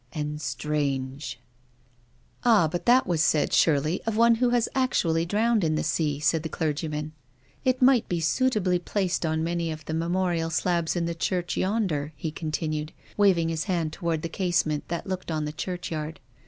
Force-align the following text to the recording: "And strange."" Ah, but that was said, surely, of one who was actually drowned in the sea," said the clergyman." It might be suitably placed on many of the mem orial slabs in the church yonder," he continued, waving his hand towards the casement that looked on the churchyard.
"And 0.21 0.41
strange."" 0.41 1.39
Ah, 2.43 2.67
but 2.67 2.87
that 2.87 3.05
was 3.05 3.21
said, 3.21 3.53
surely, 3.53 4.01
of 4.07 4.17
one 4.17 4.33
who 4.33 4.49
was 4.49 4.67
actually 4.73 5.27
drowned 5.27 5.63
in 5.63 5.75
the 5.75 5.83
sea," 5.83 6.19
said 6.19 6.41
the 6.41 6.49
clergyman." 6.49 7.11
It 7.63 7.83
might 7.83 8.09
be 8.09 8.19
suitably 8.19 8.79
placed 8.79 9.27
on 9.27 9.43
many 9.43 9.71
of 9.71 9.85
the 9.85 9.93
mem 9.93 10.13
orial 10.13 10.51
slabs 10.51 10.95
in 10.95 11.05
the 11.05 11.13
church 11.13 11.55
yonder," 11.55 12.13
he 12.15 12.31
continued, 12.31 12.93
waving 13.15 13.49
his 13.49 13.65
hand 13.65 13.93
towards 13.93 14.23
the 14.23 14.29
casement 14.29 14.87
that 14.87 15.05
looked 15.05 15.29
on 15.29 15.45
the 15.45 15.53
churchyard. 15.53 16.19